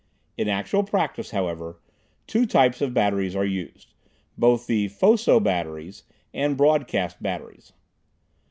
[0.35, 1.79] In actual practice, however,
[2.25, 3.93] two types of batteries are used;
[4.35, 7.71] both the foco batteries and broadcast batteries.